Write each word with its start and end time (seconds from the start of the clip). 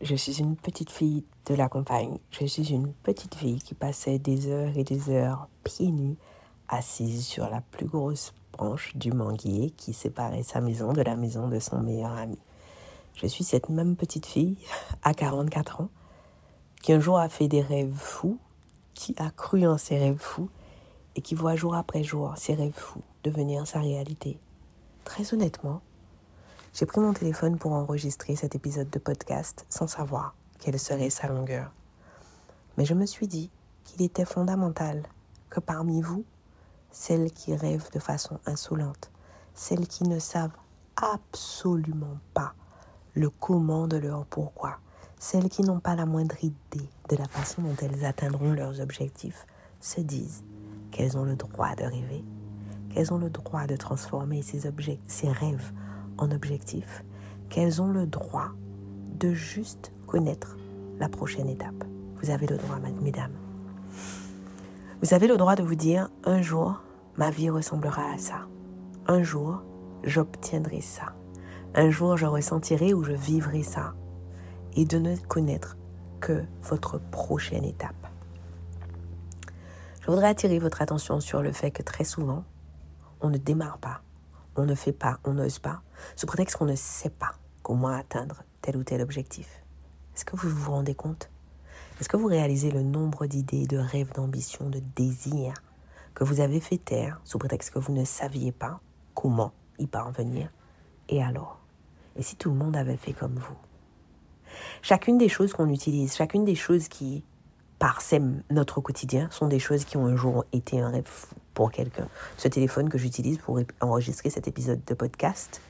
je 0.00 0.14
suis 0.14 0.40
une 0.40 0.56
petite 0.56 0.90
fille 0.90 1.24
de 1.46 1.54
la 1.54 1.68
campagne. 1.68 2.18
Je 2.30 2.46
suis 2.46 2.72
une 2.72 2.92
petite 2.92 3.34
fille 3.34 3.58
qui 3.58 3.74
passait 3.74 4.18
des 4.18 4.46
heures 4.48 4.76
et 4.76 4.84
des 4.84 5.10
heures 5.10 5.48
pieds 5.62 5.90
nus, 5.90 6.16
assise 6.68 7.26
sur 7.26 7.50
la 7.50 7.60
plus 7.60 7.86
grosse 7.86 8.32
branche 8.52 8.96
du 8.96 9.12
manguier 9.12 9.70
qui 9.70 9.92
séparait 9.92 10.42
sa 10.42 10.60
maison 10.60 10.92
de 10.92 11.02
la 11.02 11.16
maison 11.16 11.48
de 11.48 11.58
son 11.58 11.80
meilleur 11.80 12.12
ami. 12.12 12.38
Je 13.14 13.26
suis 13.26 13.44
cette 13.44 13.68
même 13.68 13.96
petite 13.96 14.26
fille, 14.26 14.56
à 15.02 15.12
44 15.12 15.82
ans, 15.82 15.90
qui 16.82 16.92
un 16.92 17.00
jour 17.00 17.18
a 17.18 17.28
fait 17.28 17.48
des 17.48 17.60
rêves 17.60 17.94
fous, 17.94 18.38
qui 18.94 19.14
a 19.18 19.30
cru 19.30 19.66
en 19.66 19.76
ses 19.76 19.98
rêves 19.98 20.18
fous 20.18 20.48
et 21.14 21.20
qui 21.20 21.34
voit 21.34 21.56
jour 21.56 21.74
après 21.74 22.02
jour 22.02 22.32
ses 22.36 22.54
rêves 22.54 22.72
fous 22.72 23.02
devenir 23.22 23.66
sa 23.66 23.80
réalité. 23.80 24.38
Très 25.04 25.34
honnêtement, 25.34 25.82
j'ai 26.72 26.86
pris 26.86 27.00
mon 27.00 27.12
téléphone 27.12 27.58
pour 27.58 27.72
enregistrer 27.72 28.36
cet 28.36 28.54
épisode 28.54 28.90
de 28.90 29.00
podcast 29.00 29.66
sans 29.68 29.88
savoir 29.88 30.36
quelle 30.60 30.78
serait 30.78 31.10
sa 31.10 31.26
longueur. 31.26 31.72
Mais 32.78 32.84
je 32.84 32.94
me 32.94 33.06
suis 33.06 33.26
dit 33.26 33.50
qu'il 33.82 34.02
était 34.02 34.24
fondamental 34.24 35.02
que 35.48 35.58
parmi 35.58 36.00
vous, 36.00 36.24
celles 36.92 37.32
qui 37.32 37.56
rêvent 37.56 37.90
de 37.92 37.98
façon 37.98 38.38
insolente, 38.46 39.10
celles 39.52 39.88
qui 39.88 40.04
ne 40.04 40.20
savent 40.20 40.56
absolument 40.96 42.18
pas 42.34 42.54
le 43.14 43.30
comment 43.30 43.88
de 43.88 43.96
leur 43.96 44.24
pourquoi, 44.26 44.78
celles 45.18 45.48
qui 45.48 45.62
n'ont 45.62 45.80
pas 45.80 45.96
la 45.96 46.06
moindre 46.06 46.36
idée 46.42 46.88
de 47.08 47.16
la 47.16 47.26
façon 47.26 47.62
dont 47.62 47.76
elles 47.82 48.04
atteindront 48.04 48.52
leurs 48.52 48.80
objectifs, 48.80 49.44
se 49.80 50.00
disent 50.00 50.44
qu'elles 50.92 51.18
ont 51.18 51.24
le 51.24 51.34
droit 51.34 51.74
de 51.74 51.84
rêver, 51.84 52.24
qu'elles 52.90 53.12
ont 53.12 53.18
le 53.18 53.30
droit 53.30 53.66
de 53.66 53.76
transformer 53.76 54.42
ces, 54.42 54.66
objets, 54.66 55.00
ces 55.08 55.30
rêves 55.30 55.72
en 56.18 56.30
objectif, 56.30 57.04
qu'elles 57.48 57.82
ont 57.82 57.90
le 57.90 58.06
droit 58.06 58.50
de 59.18 59.32
juste 59.32 59.92
connaître 60.06 60.56
la 60.98 61.08
prochaine 61.08 61.48
étape. 61.48 61.84
Vous 62.22 62.30
avez 62.30 62.46
le 62.46 62.56
droit, 62.56 62.78
mesdames. 63.00 63.34
Vous 65.02 65.14
avez 65.14 65.26
le 65.26 65.36
droit 65.36 65.56
de 65.56 65.62
vous 65.62 65.74
dire, 65.74 66.08
un 66.24 66.42
jour, 66.42 66.82
ma 67.16 67.30
vie 67.30 67.50
ressemblera 67.50 68.12
à 68.12 68.18
ça. 68.18 68.46
Un 69.06 69.22
jour, 69.22 69.62
j'obtiendrai 70.04 70.80
ça. 70.80 71.14
Un 71.74 71.90
jour, 71.90 72.16
je 72.16 72.26
ressentirai 72.26 72.92
ou 72.94 73.02
je 73.02 73.12
vivrai 73.12 73.62
ça. 73.62 73.94
Et 74.76 74.84
de 74.84 74.98
ne 74.98 75.16
connaître 75.16 75.76
que 76.20 76.44
votre 76.62 76.98
prochaine 76.98 77.64
étape. 77.64 77.94
Je 80.02 80.06
voudrais 80.06 80.28
attirer 80.28 80.58
votre 80.58 80.82
attention 80.82 81.20
sur 81.20 81.42
le 81.42 81.52
fait 81.52 81.70
que 81.70 81.82
très 81.82 82.04
souvent, 82.04 82.44
on 83.20 83.30
ne 83.30 83.38
démarre 83.38 83.78
pas 83.78 84.02
on 84.56 84.64
ne 84.64 84.74
fait 84.74 84.92
pas, 84.92 85.18
on 85.24 85.34
n'ose 85.34 85.58
pas, 85.58 85.82
sous 86.16 86.26
prétexte 86.26 86.56
qu'on 86.56 86.66
ne 86.66 86.76
sait 86.76 87.10
pas 87.10 87.32
comment 87.62 87.88
atteindre 87.88 88.42
tel 88.62 88.76
ou 88.76 88.84
tel 88.84 89.00
objectif. 89.00 89.62
Est-ce 90.14 90.24
que 90.24 90.36
vous 90.36 90.48
vous 90.48 90.70
rendez 90.70 90.94
compte? 90.94 91.30
Est-ce 92.00 92.08
que 92.08 92.16
vous 92.16 92.26
réalisez 92.26 92.70
le 92.70 92.82
nombre 92.82 93.26
d'idées, 93.26 93.66
de 93.66 93.76
rêves, 93.76 94.12
d'ambitions, 94.12 94.70
de 94.70 94.80
désirs 94.96 95.54
que 96.14 96.24
vous 96.24 96.40
avez 96.40 96.60
fait 96.60 96.78
taire 96.78 97.20
sous 97.24 97.38
prétexte 97.38 97.72
que 97.72 97.78
vous 97.78 97.92
ne 97.92 98.04
saviez 98.04 98.52
pas 98.52 98.80
comment 99.14 99.52
y 99.78 99.86
parvenir? 99.86 100.50
Et 101.08 101.22
alors? 101.22 101.58
Et 102.16 102.22
si 102.22 102.36
tout 102.36 102.50
le 102.50 102.56
monde 102.56 102.76
avait 102.76 102.96
fait 102.96 103.12
comme 103.12 103.34
vous? 103.34 103.56
Chacune 104.82 105.18
des 105.18 105.28
choses 105.28 105.52
qu'on 105.52 105.68
utilise, 105.68 106.16
chacune 106.16 106.44
des 106.44 106.54
choses 106.54 106.88
qui 106.88 107.22
parsèment 107.80 108.42
notre 108.50 108.80
quotidien 108.80 109.28
sont 109.30 109.48
des 109.48 109.58
choses 109.58 109.84
qui 109.84 109.96
ont 109.96 110.04
un 110.04 110.14
jour 110.14 110.44
été 110.52 110.78
un 110.80 110.90
rêve 110.90 111.06
fou 111.06 111.34
pour 111.54 111.72
quelqu'un. 111.72 112.06
Ce 112.36 112.46
téléphone 112.46 112.90
que 112.90 112.98
j'utilise 112.98 113.38
pour 113.38 113.58
enregistrer 113.80 114.28
cet 114.28 114.46
épisode 114.46 114.84
de 114.84 114.94
podcast, 114.94 115.62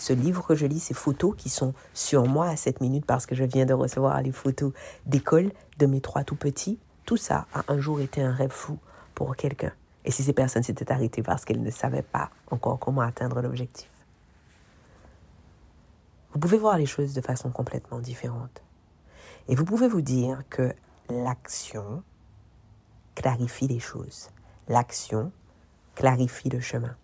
ce 0.00 0.12
livre 0.12 0.44
que 0.44 0.56
je 0.56 0.66
lis, 0.66 0.80
ces 0.80 0.92
photos 0.92 1.36
qui 1.38 1.48
sont 1.48 1.72
sur 1.94 2.26
moi 2.26 2.48
à 2.48 2.56
cette 2.56 2.80
minute 2.80 3.06
parce 3.06 3.26
que 3.26 3.36
je 3.36 3.44
viens 3.44 3.64
de 3.64 3.72
recevoir 3.72 4.20
les 4.20 4.32
photos 4.32 4.72
d'école 5.06 5.52
de 5.78 5.86
mes 5.86 6.00
trois 6.00 6.24
tout 6.24 6.34
petits, 6.34 6.80
tout 7.06 7.16
ça 7.16 7.46
a 7.54 7.62
un 7.68 7.78
jour 7.78 8.00
été 8.00 8.20
un 8.20 8.32
rêve 8.32 8.50
fou 8.50 8.76
pour 9.14 9.36
quelqu'un. 9.36 9.72
Et 10.04 10.10
si 10.10 10.24
ces 10.24 10.32
personnes 10.32 10.64
s'étaient 10.64 10.90
arrêtées 10.90 11.22
parce 11.22 11.44
qu'elles 11.44 11.62
ne 11.62 11.70
savaient 11.70 12.02
pas 12.02 12.30
encore 12.50 12.80
comment 12.80 13.02
atteindre 13.02 13.40
l'objectif. 13.40 13.88
Vous 16.32 16.40
pouvez 16.40 16.58
voir 16.58 16.76
les 16.76 16.86
choses 16.86 17.14
de 17.14 17.20
façon 17.20 17.50
complètement 17.50 18.00
différente. 18.00 18.62
Et 19.48 19.54
vous 19.54 19.64
pouvez 19.64 19.86
vous 19.86 20.00
dire 20.00 20.42
que 20.50 20.74
l'action 21.12 22.02
clarifie 23.14 23.68
les 23.68 23.78
choses. 23.78 24.30
L'action 24.68 25.32
clarifie 25.94 26.48
le 26.48 26.60
chemin. 26.60 26.96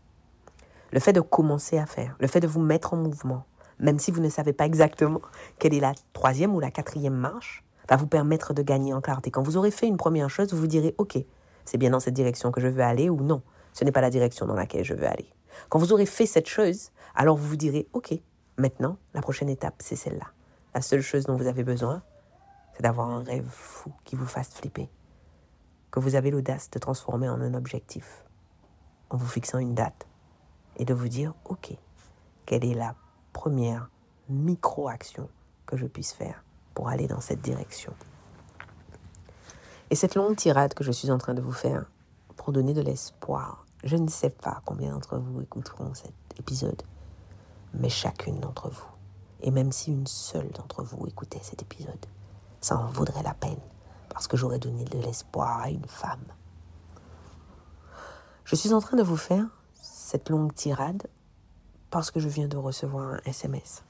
Le 0.90 1.00
fait 1.00 1.12
de 1.12 1.20
commencer 1.20 1.76
à 1.76 1.84
faire, 1.84 2.16
le 2.18 2.26
fait 2.26 2.40
de 2.40 2.46
vous 2.46 2.60
mettre 2.60 2.94
en 2.94 2.96
mouvement, 2.96 3.44
même 3.78 3.98
si 3.98 4.10
vous 4.10 4.20
ne 4.20 4.30
savez 4.30 4.54
pas 4.54 4.64
exactement 4.64 5.20
quelle 5.58 5.74
est 5.74 5.80
la 5.80 5.92
troisième 6.14 6.54
ou 6.54 6.60
la 6.60 6.70
quatrième 6.70 7.14
marche, 7.14 7.62
va 7.88 7.96
vous 7.96 8.06
permettre 8.06 8.54
de 8.54 8.62
gagner 8.62 8.94
en 8.94 9.00
clarté. 9.00 9.30
Quand 9.30 9.42
vous 9.42 9.56
aurez 9.56 9.70
fait 9.70 9.86
une 9.86 9.98
première 9.98 10.30
chose, 10.30 10.52
vous 10.52 10.60
vous 10.60 10.66
direz, 10.66 10.94
OK, 10.98 11.18
c'est 11.64 11.78
bien 11.78 11.90
dans 11.90 12.00
cette 12.00 12.14
direction 12.14 12.50
que 12.50 12.60
je 12.60 12.68
veux 12.68 12.82
aller 12.82 13.10
ou 13.10 13.20
non, 13.20 13.42
ce 13.74 13.84
n'est 13.84 13.92
pas 13.92 14.00
la 14.00 14.10
direction 14.10 14.46
dans 14.46 14.54
laquelle 14.54 14.84
je 14.84 14.94
veux 14.94 15.06
aller. 15.06 15.32
Quand 15.68 15.78
vous 15.78 15.92
aurez 15.92 16.06
fait 16.06 16.26
cette 16.26 16.48
chose, 16.48 16.90
alors 17.14 17.36
vous 17.36 17.46
vous 17.46 17.56
direz, 17.56 17.86
OK, 17.92 18.14
maintenant, 18.56 18.96
la 19.12 19.20
prochaine 19.20 19.50
étape, 19.50 19.74
c'est 19.80 19.96
celle-là. 19.96 20.26
La 20.74 20.80
seule 20.80 21.02
chose 21.02 21.26
dont 21.26 21.36
vous 21.36 21.46
avez 21.46 21.64
besoin, 21.64 22.02
d'avoir 22.80 23.10
un 23.10 23.22
rêve 23.22 23.48
fou 23.48 23.92
qui 24.04 24.16
vous 24.16 24.26
fasse 24.26 24.50
flipper 24.50 24.88
que 25.90 26.00
vous 26.00 26.14
avez 26.14 26.30
l'audace 26.30 26.70
de 26.70 26.78
transformer 26.78 27.28
en 27.28 27.40
un 27.40 27.54
objectif 27.54 28.24
en 29.10 29.16
vous 29.16 29.26
fixant 29.26 29.58
une 29.58 29.74
date 29.74 30.06
et 30.76 30.84
de 30.84 30.94
vous 30.94 31.08
dire, 31.08 31.34
OK, 31.46 31.72
quelle 32.46 32.64
est 32.64 32.74
la 32.74 32.94
première 33.32 33.90
micro-action 34.28 35.28
que 35.66 35.76
je 35.76 35.86
puisse 35.86 36.12
faire 36.12 36.44
pour 36.74 36.88
aller 36.88 37.06
dans 37.06 37.20
cette 37.20 37.40
direction. 37.40 37.92
Et 39.90 39.94
cette 39.94 40.14
longue 40.14 40.36
tirade 40.36 40.74
que 40.74 40.84
je 40.84 40.92
suis 40.92 41.10
en 41.10 41.18
train 41.18 41.34
de 41.34 41.40
vous 41.40 41.52
faire 41.52 41.86
pour 42.36 42.52
donner 42.52 42.74
de 42.74 42.82
l'espoir, 42.82 43.64
je 43.84 43.96
ne 43.96 44.08
sais 44.08 44.30
pas 44.30 44.60
combien 44.64 44.92
d'entre 44.92 45.16
vous 45.16 45.40
écouteront 45.40 45.94
cet 45.94 46.12
épisode, 46.38 46.82
mais 47.74 47.88
chacune 47.88 48.38
d'entre 48.40 48.68
vous, 48.68 48.86
et 49.40 49.50
même 49.50 49.72
si 49.72 49.90
une 49.90 50.06
seule 50.06 50.50
d'entre 50.50 50.82
vous 50.82 51.06
écoutait 51.06 51.40
cet 51.42 51.62
épisode, 51.62 52.06
ça 52.60 52.78
en 52.78 52.86
vaudrait 52.86 53.22
la 53.22 53.34
peine 53.34 53.60
parce 54.08 54.26
que 54.26 54.36
j'aurais 54.36 54.58
donné 54.58 54.84
de 54.84 54.98
l'espoir 54.98 55.60
à 55.60 55.70
une 55.70 55.86
femme. 55.86 56.24
Je 58.44 58.56
suis 58.56 58.72
en 58.72 58.80
train 58.80 58.96
de 58.96 59.02
vous 59.02 59.16
faire 59.16 59.44
cette 59.74 60.30
longue 60.30 60.54
tirade 60.54 61.06
parce 61.90 62.10
que 62.10 62.20
je 62.20 62.28
viens 62.28 62.48
de 62.48 62.56
recevoir 62.56 63.14
un 63.14 63.20
SMS. 63.24 63.84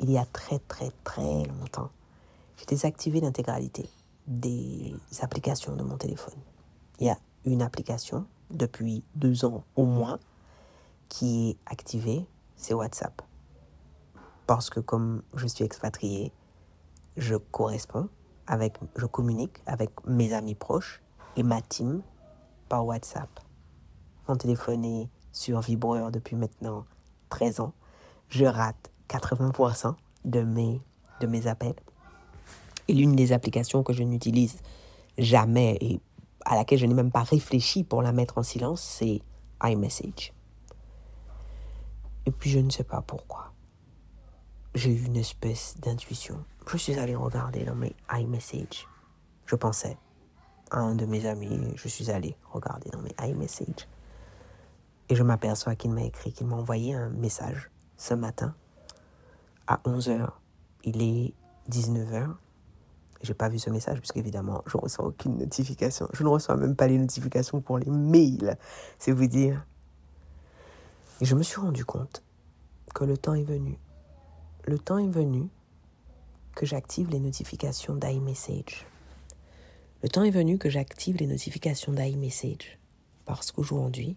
Il 0.00 0.10
y 0.10 0.18
a 0.18 0.24
très 0.24 0.58
très 0.60 0.90
très 1.04 1.44
longtemps, 1.44 1.90
j'ai 2.56 2.66
désactivé 2.66 3.20
l'intégralité 3.20 3.88
des 4.26 4.94
applications 5.20 5.74
de 5.76 5.82
mon 5.82 5.96
téléphone. 5.96 6.38
Il 7.00 7.06
y 7.06 7.10
a 7.10 7.18
une 7.44 7.62
application 7.62 8.26
depuis 8.50 9.02
deux 9.14 9.44
ans 9.44 9.64
au 9.76 9.84
moins 9.84 10.18
qui 11.08 11.50
est 11.50 11.56
activée, 11.66 12.26
c'est 12.56 12.74
WhatsApp. 12.74 13.22
Parce 14.46 14.70
que 14.70 14.80
comme 14.80 15.22
je 15.34 15.46
suis 15.46 15.64
expatrié, 15.64 16.32
je 17.16 17.36
corresponds 17.36 18.08
avec, 18.46 18.78
je 18.96 19.06
communique 19.06 19.58
avec 19.66 19.90
mes 20.06 20.32
amis 20.32 20.54
proches 20.54 21.02
et 21.36 21.42
ma 21.42 21.60
team 21.60 22.02
par 22.68 22.86
WhatsApp. 22.86 23.28
Mon 24.28 24.36
téléphone 24.36 24.84
est 24.84 25.08
sur 25.32 25.60
vibreur 25.60 26.10
depuis 26.10 26.36
maintenant 26.36 26.84
13 27.28 27.60
ans. 27.60 27.72
Je 28.28 28.44
rate 28.44 28.90
80% 29.08 29.94
de 30.24 30.42
mes, 30.42 30.80
de 31.20 31.26
mes 31.26 31.46
appels. 31.46 31.74
Et 32.88 32.94
l'une 32.94 33.14
des 33.14 33.32
applications 33.32 33.82
que 33.82 33.92
je 33.92 34.02
n'utilise 34.02 34.60
jamais 35.18 35.76
et 35.80 36.00
à 36.44 36.56
laquelle 36.56 36.78
je 36.78 36.86
n'ai 36.86 36.94
même 36.94 37.12
pas 37.12 37.22
réfléchi 37.22 37.84
pour 37.84 38.02
la 38.02 38.12
mettre 38.12 38.38
en 38.38 38.42
silence, 38.42 38.80
c'est 38.80 39.20
iMessage. 39.62 40.32
Et 42.26 42.30
puis 42.30 42.50
je 42.50 42.58
ne 42.58 42.70
sais 42.70 42.84
pas 42.84 43.00
pourquoi. 43.02 43.51
J'ai 44.74 44.90
eu 44.90 45.04
une 45.04 45.16
espèce 45.16 45.76
d'intuition 45.78 46.44
je 46.70 46.76
suis 46.78 46.98
allé 46.98 47.14
regarder 47.14 47.64
dans 47.64 47.74
mes 47.74 47.94
iMessage. 48.10 48.88
Je 49.46 49.56
pensais 49.56 49.98
à 50.70 50.78
un 50.78 50.94
de 50.94 51.04
mes 51.04 51.26
amis, 51.26 51.72
je 51.76 51.88
suis 51.88 52.10
allé 52.10 52.36
regarder 52.50 52.90
dans 52.90 53.00
mes 53.00 53.14
iMessage. 53.20 53.88
Et 55.08 55.14
je 55.14 55.22
m'aperçois 55.22 55.74
qu'il 55.74 55.90
m'a 55.90 56.04
écrit, 56.04 56.32
qu'il 56.32 56.46
m'a 56.46 56.56
envoyé 56.56 56.94
un 56.94 57.10
message 57.10 57.70
ce 57.96 58.14
matin 58.14 58.54
à 59.66 59.80
11h. 59.84 60.30
Il 60.84 61.02
est 61.02 61.34
19h 61.70 62.34
J'ai 63.22 63.34
pas 63.34 63.48
vu 63.48 63.58
ce 63.58 63.68
message 63.68 63.98
puisque 63.98 64.16
évidemment, 64.16 64.62
je 64.66 64.78
reçois 64.78 65.04
aucune 65.04 65.36
notification. 65.36 66.08
Je 66.14 66.22
ne 66.22 66.28
reçois 66.28 66.56
même 66.56 66.74
pas 66.74 66.86
les 66.86 66.98
notifications 66.98 67.60
pour 67.60 67.78
les 67.78 67.90
mails. 67.90 68.56
C'est 68.98 69.12
vous 69.12 69.26
dire. 69.26 69.66
Et 71.20 71.26
je 71.26 71.34
me 71.34 71.42
suis 71.42 71.60
rendu 71.60 71.84
compte 71.84 72.22
que 72.94 73.04
le 73.04 73.18
temps 73.18 73.34
est 73.34 73.44
venu. 73.44 73.78
Le 74.64 74.78
temps 74.78 74.98
est 74.98 75.10
venu 75.10 75.48
que 76.54 76.66
j'active 76.66 77.10
les 77.10 77.18
notifications 77.18 77.96
d'iMessage. 77.96 78.86
Le 80.04 80.08
temps 80.08 80.22
est 80.22 80.30
venu 80.30 80.56
que 80.56 80.70
j'active 80.70 81.16
les 81.16 81.26
notifications 81.26 81.92
d'iMessage. 81.92 82.78
Parce 83.24 83.50
qu'aujourd'hui, 83.50 84.16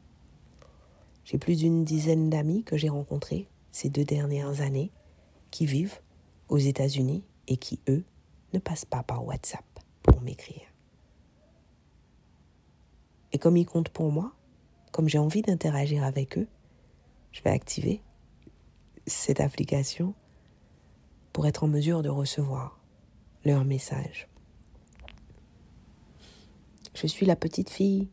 j'ai 1.24 1.40
plus 1.40 1.58
d'une 1.58 1.84
dizaine 1.84 2.30
d'amis 2.30 2.64
que 2.64 2.78
j'ai 2.78 2.90
rencontrés 2.90 3.48
ces 3.72 3.90
deux 3.90 4.06
dernières 4.06 4.62
années 4.62 4.92
qui 5.50 5.66
vivent 5.66 6.00
aux 6.50 6.60
États-Unis 6.60 7.24
et 7.48 7.58
qui, 7.58 7.80
eux, 7.90 8.04
ne 8.54 8.60
passent 8.60 8.86
pas 8.86 9.02
par 9.02 9.26
WhatsApp 9.26 9.66
pour 10.04 10.22
m'écrire. 10.22 10.62
Et 13.32 13.40
comme 13.40 13.58
ils 13.58 13.66
comptent 13.66 13.90
pour 13.90 14.12
moi, 14.12 14.32
comme 14.92 15.10
j'ai 15.10 15.18
envie 15.18 15.42
d'interagir 15.42 16.04
avec 16.04 16.38
eux, 16.38 16.48
je 17.32 17.42
vais 17.42 17.50
activer 17.50 18.04
cette 19.08 19.40
application 19.40 20.14
pour 21.36 21.48
être 21.48 21.66
en 21.66 21.68
mesure 21.68 22.02
de 22.02 22.08
recevoir 22.08 22.80
leurs 23.44 23.66
messages. 23.66 24.30
Je 26.94 27.08
suis 27.08 27.26
la 27.26 27.36
petite 27.36 27.70
fille 27.70 28.08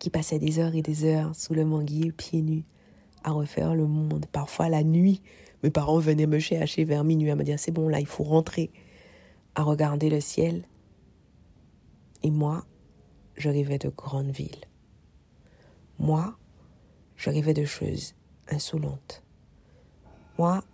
qui 0.00 0.10
passait 0.10 0.40
des 0.40 0.58
heures 0.58 0.74
et 0.74 0.82
des 0.82 1.04
heures 1.04 1.32
sous 1.36 1.54
le 1.54 1.64
manguier 1.64 2.10
pieds 2.10 2.42
nus 2.42 2.64
à 3.22 3.30
refaire 3.30 3.76
le 3.76 3.86
monde. 3.86 4.26
Parfois 4.32 4.68
la 4.68 4.82
nuit, 4.82 5.22
mes 5.62 5.70
parents 5.70 6.00
venaient 6.00 6.26
me 6.26 6.40
chercher 6.40 6.82
vers 6.82 7.04
minuit 7.04 7.30
à 7.30 7.36
me 7.36 7.44
dire 7.44 7.60
c'est 7.60 7.70
bon 7.70 7.88
là, 7.88 8.00
il 8.00 8.06
faut 8.06 8.24
rentrer, 8.24 8.72
à 9.54 9.62
regarder 9.62 10.10
le 10.10 10.20
ciel. 10.20 10.64
Et 12.24 12.32
moi, 12.32 12.64
je 13.36 13.48
rêvais 13.48 13.78
de 13.78 13.90
grandes 13.90 14.32
villes. 14.32 14.64
Moi, 16.00 16.36
je 17.14 17.30
rêvais 17.30 17.54
de 17.54 17.64
choses 17.64 18.16
insolentes. 18.48 19.22
Moi, 20.36 20.64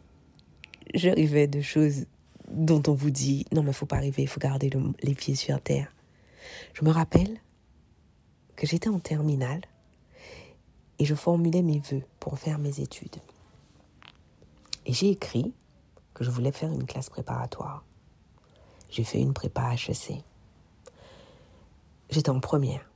je 0.95 1.09
rêvais 1.09 1.47
de 1.47 1.61
choses 1.61 2.07
dont 2.49 2.83
on 2.89 2.95
vous 2.95 3.11
dit 3.11 3.45
non 3.53 3.63
mais 3.63 3.73
faut 3.73 3.87
pas 3.87 3.99
rêver, 3.99 4.23
il 4.23 4.29
faut 4.29 4.41
garder 4.41 4.71
les 5.03 5.15
pieds 5.15 5.35
sur 5.35 5.61
terre. 5.61 5.93
Je 6.75 6.85
me 6.85 6.91
rappelle 6.91 7.39
que 8.57 8.67
j'étais 8.67 8.89
en 8.89 8.99
terminale 8.99 9.63
et 10.99 11.05
je 11.05 11.15
formulais 11.15 11.63
mes 11.63 11.79
vœux 11.79 12.03
pour 12.19 12.39
faire 12.39 12.59
mes 12.59 12.81
études. 12.81 13.17
Et 14.87 14.93
j'ai 14.93 15.11
écrit 15.11 15.55
que 16.15 16.25
je 16.25 16.31
voulais 16.31 16.53
faire 16.53 16.73
une 16.73 16.85
classe 16.85 17.11
préparatoire. 17.11 17.85
J'ai 18.91 19.05
fait 19.05 19.21
une 19.21 19.33
prépa 19.33 19.75
HEC. 19.75 20.23
J'étais 22.11 22.31
en 22.31 22.41
première. 22.41 22.91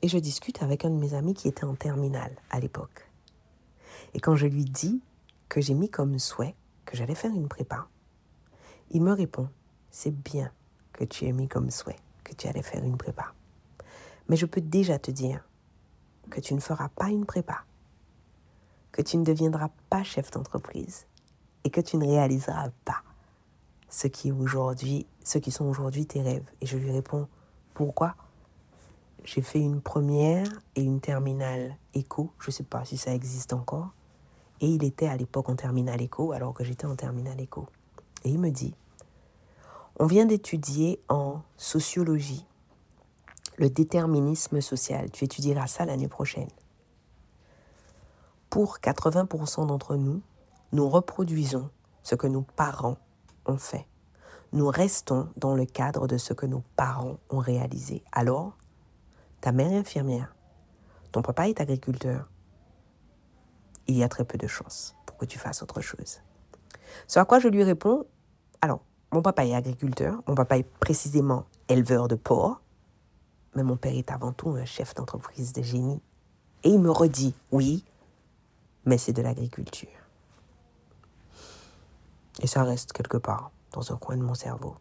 Et 0.00 0.08
je 0.08 0.16
discute 0.16 0.62
avec 0.62 0.84
un 0.84 0.90
de 0.90 0.94
mes 0.94 1.14
amis 1.14 1.34
qui 1.34 1.48
était 1.48 1.64
en 1.64 1.74
terminale 1.74 2.36
à 2.50 2.60
l'époque. 2.60 3.10
Et 4.14 4.20
quand 4.20 4.36
je 4.36 4.46
lui 4.46 4.64
dis 4.64 5.02
que 5.48 5.60
j'ai 5.60 5.74
mis 5.74 5.90
comme 5.90 6.18
souhait 6.18 6.54
que 6.88 6.96
j'allais 6.96 7.14
faire 7.14 7.32
une 7.34 7.48
prépa, 7.48 7.86
il 8.90 9.02
me 9.02 9.12
répond, 9.12 9.50
c'est 9.90 10.10
bien 10.10 10.50
que 10.94 11.04
tu 11.04 11.26
aies 11.26 11.32
mis 11.32 11.46
comme 11.46 11.70
souhait 11.70 11.98
que 12.24 12.34
tu 12.34 12.48
allais 12.48 12.62
faire 12.62 12.82
une 12.82 12.96
prépa. 12.96 13.34
Mais 14.28 14.36
je 14.36 14.46
peux 14.46 14.62
déjà 14.62 14.98
te 14.98 15.10
dire 15.10 15.46
que 16.30 16.40
tu 16.40 16.54
ne 16.54 16.60
feras 16.60 16.88
pas 16.88 17.08
une 17.08 17.26
prépa, 17.26 17.64
que 18.90 19.02
tu 19.02 19.18
ne 19.18 19.24
deviendras 19.24 19.68
pas 19.90 20.02
chef 20.02 20.30
d'entreprise 20.30 21.06
et 21.64 21.70
que 21.70 21.82
tu 21.82 21.98
ne 21.98 22.06
réaliseras 22.06 22.70
pas 22.86 23.02
ce 23.90 24.06
qui, 24.06 24.32
qui 24.32 25.50
sont 25.50 25.64
aujourd'hui 25.66 26.06
tes 26.06 26.22
rêves. 26.22 26.50
Et 26.62 26.66
je 26.66 26.78
lui 26.78 26.90
réponds, 26.90 27.28
pourquoi? 27.74 28.14
J'ai 29.24 29.42
fait 29.42 29.60
une 29.60 29.82
première 29.82 30.48
et 30.74 30.82
une 30.82 31.00
terminale 31.00 31.76
éco, 31.92 32.32
je 32.38 32.48
ne 32.48 32.52
sais 32.52 32.64
pas 32.64 32.86
si 32.86 32.96
ça 32.96 33.12
existe 33.12 33.52
encore, 33.52 33.92
et 34.60 34.68
il 34.68 34.84
était 34.84 35.08
à 35.08 35.16
l'époque 35.16 35.48
en 35.48 35.56
terminale 35.56 36.02
éco 36.02 36.32
alors 36.32 36.54
que 36.54 36.64
j'étais 36.64 36.86
en 36.86 36.96
terminale 36.96 37.40
éco. 37.40 37.66
Et 38.24 38.30
il 38.30 38.38
me 38.38 38.50
dit, 38.50 38.74
on 39.98 40.06
vient 40.06 40.26
d'étudier 40.26 41.00
en 41.08 41.42
sociologie 41.56 42.46
le 43.56 43.68
déterminisme 43.68 44.60
social. 44.60 45.10
Tu 45.10 45.24
étudieras 45.24 45.66
ça 45.66 45.84
l'année 45.84 46.08
prochaine. 46.08 46.48
Pour 48.50 48.78
80% 48.78 49.66
d'entre 49.66 49.96
nous, 49.96 50.22
nous 50.72 50.88
reproduisons 50.88 51.70
ce 52.02 52.14
que 52.14 52.26
nos 52.26 52.42
parents 52.42 52.96
ont 53.46 53.58
fait. 53.58 53.86
Nous 54.52 54.68
restons 54.68 55.28
dans 55.36 55.54
le 55.54 55.66
cadre 55.66 56.06
de 56.06 56.16
ce 56.16 56.32
que 56.32 56.46
nos 56.46 56.62
parents 56.76 57.18
ont 57.28 57.38
réalisé. 57.38 58.02
Alors, 58.12 58.56
ta 59.40 59.52
mère 59.52 59.72
est 59.72 59.76
infirmière, 59.76 60.34
ton 61.12 61.22
papa 61.22 61.48
est 61.48 61.60
agriculteur. 61.60 62.30
Il 63.88 63.96
y 63.96 64.04
a 64.04 64.08
très 64.08 64.24
peu 64.24 64.38
de 64.38 64.46
chances 64.46 64.94
pour 65.06 65.16
que 65.16 65.24
tu 65.24 65.38
fasses 65.38 65.62
autre 65.62 65.80
chose. 65.80 66.20
Ce 67.06 67.18
à 67.18 67.24
quoi 67.24 67.38
je 67.38 67.48
lui 67.48 67.64
réponds, 67.64 68.06
alors, 68.60 68.80
mon 69.12 69.22
papa 69.22 69.44
est 69.46 69.54
agriculteur, 69.54 70.22
mon 70.26 70.34
papa 70.34 70.58
est 70.58 70.68
précisément 70.80 71.46
éleveur 71.68 72.08
de 72.08 72.14
porc, 72.14 72.60
mais 73.54 73.62
mon 73.62 73.76
père 73.76 73.94
est 73.94 74.10
avant 74.10 74.32
tout 74.32 74.50
un 74.50 74.64
chef 74.64 74.94
d'entreprise 74.94 75.52
de 75.52 75.62
génie. 75.62 76.00
Et 76.64 76.70
il 76.70 76.80
me 76.80 76.90
redit, 76.90 77.34
oui, 77.50 77.84
mais 78.84 78.98
c'est 78.98 79.12
de 79.12 79.22
l'agriculture. 79.22 79.88
Et 82.40 82.46
ça 82.46 82.62
reste 82.62 82.92
quelque 82.92 83.16
part 83.16 83.50
dans 83.72 83.92
un 83.92 83.96
coin 83.96 84.16
de 84.16 84.22
mon 84.22 84.34
cerveau. 84.34 84.76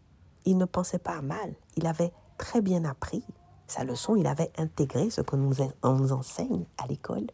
Il 0.45 0.57
ne 0.57 0.65
pensait 0.65 0.99
pas 0.99 1.21
mal, 1.21 1.53
il 1.75 1.87
avait 1.87 2.11
très 2.37 2.61
bien 2.61 2.85
appris 2.85 3.23
sa 3.67 3.83
leçon, 3.83 4.15
il 4.15 4.27
avait 4.27 4.51
intégré 4.57 5.09
ce 5.09 5.21
qu'on 5.21 5.37
nous, 5.37 6.11
enseigne 6.11 6.65
à 6.77 6.87
l'école. 6.87 7.27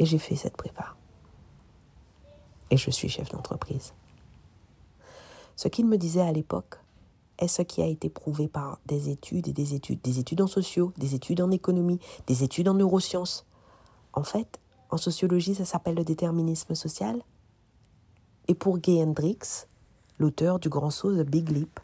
Et 0.00 0.06
j'ai 0.06 0.18
fait 0.18 0.34
cette 0.34 0.56
prépa. 0.56 0.96
Et 2.70 2.76
je 2.76 2.90
suis 2.90 3.08
chef 3.08 3.28
d'entreprise. 3.28 3.92
Ce 5.54 5.68
qu'il 5.68 5.86
me 5.86 5.98
disait 5.98 6.22
à 6.22 6.32
l'époque, 6.32 6.80
est 7.38 7.48
ce 7.48 7.62
qui 7.62 7.82
a 7.82 7.86
été 7.86 8.08
prouvé 8.10 8.48
par 8.48 8.78
des 8.86 9.08
études 9.08 9.48
et 9.48 9.52
des 9.52 9.74
études, 9.74 10.00
des 10.02 10.18
études 10.18 10.40
en 10.40 10.46
sociaux, 10.46 10.92
des 10.96 11.14
études 11.14 11.40
en 11.40 11.50
économie, 11.50 11.98
des 12.26 12.44
études 12.44 12.68
en 12.68 12.74
neurosciences. 12.74 13.46
En 14.12 14.24
fait, 14.24 14.58
en 14.90 14.96
sociologie, 14.96 15.54
ça 15.54 15.64
s'appelle 15.64 15.96
le 15.96 16.04
déterminisme 16.04 16.74
social. 16.74 17.22
Et 18.48 18.54
pour 18.54 18.78
Gay 18.78 19.02
Hendrix, 19.02 19.66
l'auteur 20.18 20.58
du 20.58 20.68
grand 20.68 20.90
saut 20.90 21.14
The 21.16 21.26
Big 21.26 21.48
Leap, 21.50 21.80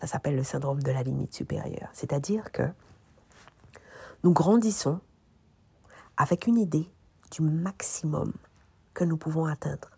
ça 0.00 0.06
s'appelle 0.06 0.36
le 0.36 0.44
syndrome 0.44 0.82
de 0.82 0.90
la 0.90 1.02
limite 1.02 1.34
supérieure. 1.34 1.88
C'est-à-dire 1.92 2.52
que 2.52 2.64
nous 4.24 4.32
grandissons 4.32 5.00
avec 6.16 6.46
une 6.46 6.58
idée 6.58 6.88
du 7.30 7.42
maximum 7.42 8.32
que 8.94 9.04
nous 9.04 9.16
pouvons 9.16 9.46
atteindre 9.46 9.90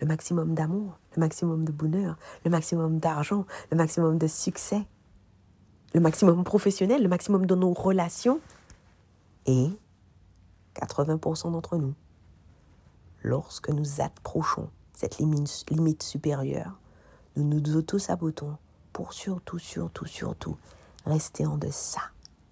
le 0.00 0.06
maximum 0.06 0.54
d'amour, 0.54 0.98
le 1.16 1.20
maximum 1.20 1.64
de 1.64 1.72
bonheur, 1.72 2.16
le 2.44 2.50
maximum 2.50 2.98
d'argent, 2.98 3.46
le 3.70 3.76
maximum 3.76 4.18
de 4.18 4.26
succès, 4.26 4.86
le 5.94 6.00
maximum 6.00 6.44
professionnel, 6.44 7.02
le 7.02 7.08
maximum 7.08 7.46
de 7.46 7.54
nos 7.54 7.72
relations. 7.72 8.40
Et 9.46 9.70
80% 10.74 11.52
d'entre 11.52 11.76
nous, 11.76 11.94
lorsque 13.22 13.70
nous 13.70 14.00
approchons 14.00 14.68
cette 14.92 15.18
limite, 15.18 15.64
limite 15.70 16.02
supérieure, 16.02 16.78
nous 17.36 17.44
nous 17.44 17.76
auto-sabotons 17.76 18.56
pour 18.92 19.12
surtout, 19.12 19.58
surtout, 19.58 20.06
surtout 20.06 20.56
rester 21.04 21.46
en 21.46 21.56
deçà 21.56 22.02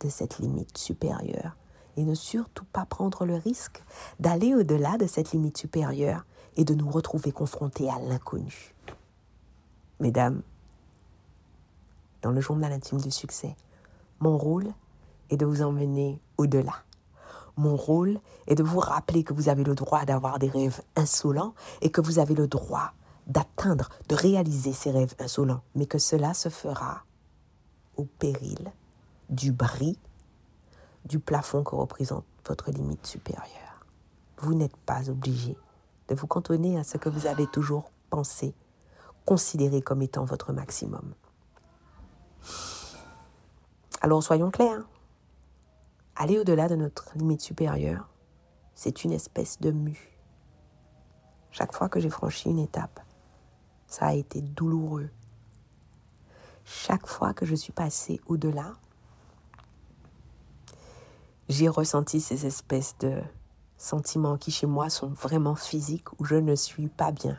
de 0.00 0.09
cette 0.09 0.38
limite 0.38 0.76
supérieure 0.76 1.57
et 1.96 2.04
ne 2.04 2.14
surtout 2.14 2.64
pas 2.64 2.87
prendre 2.87 3.25
le 3.25 3.37
risque 3.37 3.82
d'aller 4.20 4.54
au-delà 4.54 4.99
de 4.99 5.06
cette 5.06 5.32
limite 5.32 5.58
supérieure 5.58 6.25
et 6.56 6.64
de 6.64 6.75
nous 6.75 6.90
retrouver 6.90 7.32
confrontés 7.32 7.88
à 7.88 7.99
l'inconnu. 7.99 8.75
Mesdames, 10.00 10.42
dans 12.22 12.30
le 12.30 12.40
journal 12.40 12.72
intime 12.72 13.00
du 13.00 13.11
succès, 13.11 13.56
mon 14.20 14.37
rôle 14.38 14.72
est 15.30 15.37
de 15.37 15.46
vous 15.46 15.62
emmener 15.62 16.20
au-delà. 16.38 16.75
Mon 17.56 17.76
rôle 17.76 18.18
est 18.46 18.54
de 18.54 18.62
vous 18.62 18.78
rappeler 18.78 19.25
que 19.25 19.34
vous 19.34 19.49
avez 19.49 19.64
le 19.64 19.75
droit 19.75 20.04
d'avoir 20.04 20.38
des 20.38 20.49
rêves 20.49 20.80
insolents 20.96 21.54
et 21.80 21.90
que 21.90 22.00
vous 22.00 22.18
avez 22.18 22.34
le 22.34 22.49
droit 22.49 22.92
d'atteindre, 23.26 23.88
de 24.08 24.14
réaliser 24.14 24.72
ces 24.72 24.90
rêves 24.90 25.14
insolents, 25.18 25.62
mais 25.75 25.87
que 25.87 25.99
cela 25.99 26.34
se 26.34 26.49
fera 26.49 27.04
au 27.96 28.04
péril 28.04 28.72
du 29.28 29.52
bris 29.52 29.99
du 31.04 31.18
plafond 31.18 31.62
que 31.62 31.75
représente 31.75 32.25
votre 32.47 32.71
limite 32.71 33.06
supérieure. 33.06 33.87
Vous 34.38 34.54
n'êtes 34.54 34.76
pas 34.76 35.09
obligé 35.09 35.56
de 36.09 36.14
vous 36.14 36.26
cantonner 36.26 36.78
à 36.78 36.85
ce 36.85 36.97
que 36.97 37.09
vous 37.09 37.26
avez 37.26 37.47
toujours 37.47 37.90
pensé, 38.11 38.54
considéré 39.25 39.82
comme 39.82 40.02
étant 40.02 40.25
votre 40.25 40.52
maximum. 40.52 41.14
Alors 44.00 44.23
soyons 44.23 44.50
clairs. 44.50 44.82
Aller 46.16 46.38
au-delà 46.38 46.68
de 46.68 46.76
notre 46.76 47.16
limite 47.16 47.40
supérieure, 47.40 48.09
c'est 48.75 49.04
une 49.04 49.12
espèce 49.12 49.61
de 49.61 49.71
mue. 49.71 50.18
Chaque 51.50 51.75
fois 51.75 51.88
que 51.88 52.00
j'ai 52.00 52.11
franchi 52.11 52.50
une 52.50 52.59
étape, 52.59 53.00
ça 53.87 54.06
a 54.06 54.14
été 54.14 54.40
douloureux. 54.40 55.11
chaque 56.64 57.06
fois 57.06 57.35
que 57.35 57.44
je 57.44 57.54
suis 57.54 57.73
passée 57.73 58.21
au-delà, 58.26 58.75
j'ai 61.52 61.68
ressenti 61.68 62.21
ces 62.21 62.47
espèces 62.47 62.97
de 63.00 63.21
sentiments 63.76 64.38
qui 64.38 64.50
chez 64.50 64.66
moi 64.66 64.88
sont 64.88 65.09
vraiment 65.09 65.54
physiques, 65.54 66.09
où 66.18 66.25
je 66.25 66.37
ne 66.37 66.54
suis 66.54 66.88
pas 66.88 67.12
bien, 67.12 67.38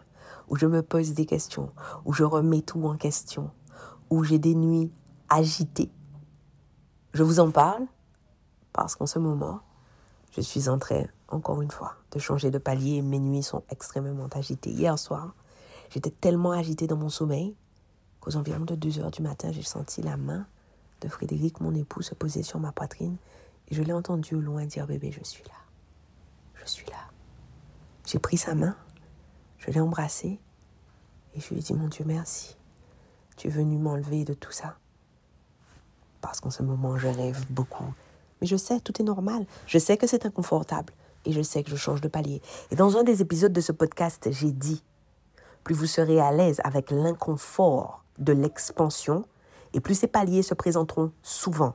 où 0.50 0.56
je 0.56 0.68
me 0.68 0.84
pose 0.84 1.14
des 1.14 1.26
questions, 1.26 1.72
où 2.06 2.14
je 2.14 2.24
remets 2.24 2.62
tout 2.62 2.86
en 2.86 2.96
question, 2.96 3.50
où 4.10 4.24
j'ai 4.24 4.38
des 4.38 4.54
nuits 4.54 4.92
agitées. 5.30 5.92
Je 7.14 7.24
vous 7.24 7.40
en 7.40 7.50
parle 7.50 7.86
parce 8.72 8.96
qu'en 8.96 9.08
ce 9.08 9.20
moment, 9.20 9.62
je 10.32 10.42
suis 10.42 10.70
en 10.70 10.78
train, 10.78 11.06
encore 11.28 11.62
une 11.62 11.72
fois, 11.72 11.96
de 12.12 12.20
changer 12.20 12.52
de 12.52 12.58
palier 12.60 12.98
et 12.98 13.02
mes 13.02 13.20
nuits 13.20 13.44
sont 13.44 13.64
extrêmement 13.70 14.30
agitées. 14.34 14.72
Hier 14.72 14.98
soir, 15.00 15.34
j'étais 15.90 16.12
tellement 16.12 16.52
agitée 16.52 16.88
dans 16.88 16.98
mon 16.98 17.10
sommeil 17.10 17.56
qu'aux 18.20 18.36
environs 18.36 18.66
de 18.66 18.76
2 18.76 19.00
heures 19.00 19.12
du 19.12 19.22
matin, 19.22 19.52
j'ai 19.52 19.64
senti 19.64 20.02
la 20.02 20.18
main 20.18 20.46
de 21.02 21.08
Frédéric, 21.08 21.62
mon 21.62 21.74
époux, 21.74 22.02
se 22.02 22.16
poser 22.16 22.44
sur 22.44 22.60
ma 22.60 22.72
poitrine 22.72 23.18
et 23.74 23.76
je 23.76 23.82
l'ai 23.82 23.92
entendu 23.92 24.36
au 24.36 24.40
loin 24.40 24.68
dire 24.68 24.86
Bébé, 24.86 25.12
je 25.12 25.24
suis 25.24 25.44
là. 25.46 25.56
Je 26.54 26.70
suis 26.70 26.86
là. 26.86 27.10
J'ai 28.06 28.20
pris 28.20 28.38
sa 28.38 28.54
main, 28.54 28.78
je 29.58 29.72
l'ai 29.72 29.80
embrassée 29.80 30.40
et 31.34 31.40
je 31.40 31.50
lui 31.50 31.58
ai 31.58 31.64
dit 31.64 31.74
Mon 31.74 31.88
Dieu, 31.88 32.06
merci. 32.06 32.56
Tu 33.36 33.48
es 33.48 33.50
venu 33.50 33.80
m'enlever 33.80 34.26
de 34.26 34.36
tout 34.36 34.52
ça. 34.52 34.78
Parce 36.22 36.40
qu'en 36.40 36.52
ce 36.52 36.62
moment, 36.62 37.00
je 37.00 37.08
rêve 37.08 37.44
beaucoup. 37.50 37.92
Mais 38.42 38.46
je 38.46 38.58
sais, 38.58 38.80
tout 38.80 39.02
est 39.02 39.06
normal. 39.06 39.48
Je 39.66 39.80
sais 39.80 39.98
que 39.98 40.06
c'est 40.06 40.28
inconfortable. 40.28 40.94
Et 41.26 41.32
je 41.32 41.42
sais 41.42 41.64
que 41.64 41.72
je 41.72 41.76
change 41.76 42.02
de 42.02 42.08
palier. 42.08 42.44
Et 42.70 42.76
dans 42.76 42.96
un 42.96 43.04
des 43.04 43.24
épisodes 43.24 43.54
de 43.54 43.62
ce 43.62 43.72
podcast, 43.72 44.30
j'ai 44.30 44.52
dit 44.52 44.84
plus 45.64 45.74
vous 45.74 45.88
serez 45.88 46.20
à 46.20 46.32
l'aise 46.32 46.62
avec 46.64 46.92
l'inconfort 46.92 48.04
de 48.20 48.34
l'expansion, 48.34 49.26
et 49.74 49.80
plus 49.80 49.96
ces 49.96 50.08
paliers 50.08 50.44
se 50.44 50.54
présenteront 50.54 51.12
souvent. 51.24 51.74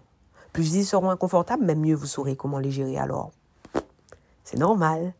Plus 0.52 0.74
ils 0.74 0.84
seront 0.84 1.10
inconfortables, 1.10 1.64
même 1.64 1.80
mieux 1.80 1.94
vous 1.94 2.06
saurez 2.06 2.36
comment 2.36 2.58
les 2.58 2.70
gérer 2.70 2.98
alors. 2.98 3.30
C'est 4.44 4.58
normal. 4.58 5.14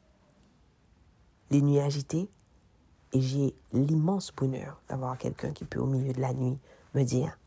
Les 1.51 1.63
nuits 1.63 1.81
agitées, 1.81 2.29
et 3.13 3.21
j'ai 3.21 3.55
l'immense 3.73 4.33
bonheur 4.35 4.81
d'avoir 4.89 5.17
quelqu'un 5.17 5.53
qui 5.53 5.65
peut 5.65 5.81
au 5.81 5.87
milieu 5.87 6.13
de 6.13 6.21
la 6.21 6.35
nuit 6.35 6.59
me 6.95 7.05
dire, 7.05 7.39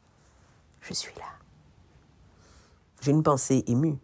je 0.82 0.94
suis 0.94 1.14
là. 1.16 1.26
J'ai 3.02 3.12
une 3.12 3.24
pensée 3.24 3.64
émue 3.68 3.98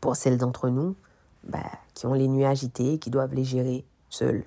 pour 0.00 0.16
celles 0.16 0.38
d'entre 0.38 0.68
nous 0.68 0.94
bah, 1.44 1.70
qui 1.94 2.06
ont 2.06 2.14
les 2.14 2.28
nuits 2.28 2.44
agitées, 2.44 2.98
qui 2.98 3.10
doivent 3.10 3.34
les 3.34 3.44
gérer 3.44 3.84
seules. 4.08 4.44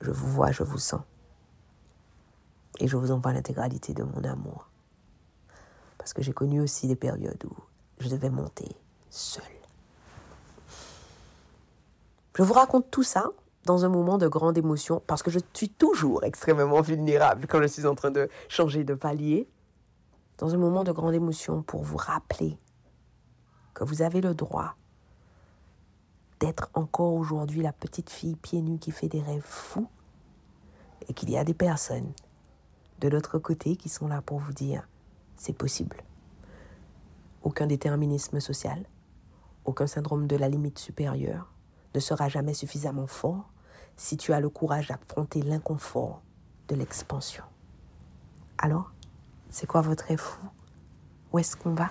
Je 0.00 0.10
vous 0.10 0.28
vois, 0.28 0.50
je 0.50 0.62
vous 0.62 0.78
sens. 0.78 1.02
Et 2.80 2.88
je 2.88 2.96
vous 2.96 3.12
envoie 3.12 3.32
l'intégralité 3.32 3.94
de 3.94 4.02
mon 4.02 4.24
amour. 4.24 4.68
Parce 6.02 6.14
que 6.14 6.22
j'ai 6.22 6.32
connu 6.32 6.60
aussi 6.60 6.88
des 6.88 6.96
périodes 6.96 7.44
où 7.44 7.54
je 8.00 8.08
devais 8.08 8.28
monter 8.28 8.66
seule. 9.08 9.44
Je 12.36 12.42
vous 12.42 12.54
raconte 12.54 12.90
tout 12.90 13.04
ça 13.04 13.30
dans 13.66 13.84
un 13.84 13.88
moment 13.88 14.18
de 14.18 14.26
grande 14.26 14.58
émotion 14.58 15.00
parce 15.06 15.22
que 15.22 15.30
je 15.30 15.38
suis 15.54 15.68
toujours 15.68 16.24
extrêmement 16.24 16.80
vulnérable 16.80 17.46
quand 17.46 17.62
je 17.62 17.68
suis 17.68 17.86
en 17.86 17.94
train 17.94 18.10
de 18.10 18.28
changer 18.48 18.82
de 18.82 18.94
palier. 18.94 19.48
Dans 20.38 20.52
un 20.52 20.58
moment 20.58 20.82
de 20.82 20.90
grande 20.90 21.14
émotion 21.14 21.62
pour 21.62 21.84
vous 21.84 21.98
rappeler 21.98 22.58
que 23.72 23.84
vous 23.84 24.02
avez 24.02 24.20
le 24.20 24.34
droit 24.34 24.74
d'être 26.40 26.68
encore 26.74 27.14
aujourd'hui 27.14 27.62
la 27.62 27.72
petite 27.72 28.10
fille 28.10 28.34
pieds 28.34 28.60
nus 28.60 28.80
qui 28.80 28.90
fait 28.90 29.08
des 29.08 29.22
rêves 29.22 29.46
fous 29.46 29.86
et 31.08 31.14
qu'il 31.14 31.30
y 31.30 31.38
a 31.38 31.44
des 31.44 31.54
personnes 31.54 32.12
de 32.98 33.08
l'autre 33.08 33.38
côté 33.38 33.76
qui 33.76 33.88
sont 33.88 34.08
là 34.08 34.20
pour 34.20 34.40
vous 34.40 34.52
dire 34.52 34.88
c'est 35.42 35.52
possible. 35.52 35.96
Aucun 37.42 37.66
déterminisme 37.66 38.38
social, 38.38 38.84
aucun 39.64 39.88
syndrome 39.88 40.28
de 40.28 40.36
la 40.36 40.48
limite 40.48 40.78
supérieure 40.78 41.52
ne 41.96 42.00
sera 42.00 42.28
jamais 42.28 42.54
suffisamment 42.54 43.08
fort 43.08 43.50
si 43.96 44.16
tu 44.16 44.32
as 44.32 44.38
le 44.38 44.48
courage 44.48 44.86
d'affronter 44.86 45.42
l'inconfort 45.42 46.22
de 46.68 46.76
l'expansion. 46.76 47.42
Alors, 48.56 48.92
c'est 49.50 49.66
quoi 49.66 49.80
votre 49.80 50.04
Où 51.32 51.40
est-ce 51.40 51.56
qu'on 51.56 51.74
va? 51.74 51.90